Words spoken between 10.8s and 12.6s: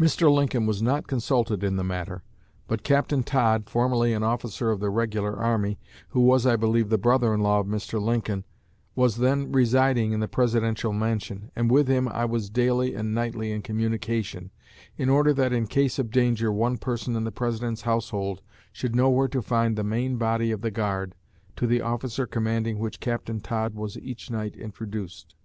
Mansion, and with him I was